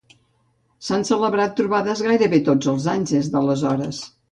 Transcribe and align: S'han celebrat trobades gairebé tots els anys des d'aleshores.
S'han 0.87 1.05
celebrat 1.09 1.53
trobades 1.59 2.03
gairebé 2.07 2.41
tots 2.49 2.73
els 2.75 2.91
anys 2.97 3.15
des 3.19 3.33
d'aleshores. 3.37 4.05